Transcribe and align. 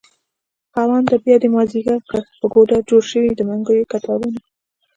خاونده 0.73 1.15
بيادی 1.23 1.47
مازد 1.55 1.75
يګر 1.79 1.99
کړ 2.09 2.21
په 2.39 2.45
ګودر 2.53 2.79
جوړشو 2.89 3.19
دمنګيو 3.39 3.89
کتارونه 3.91 4.39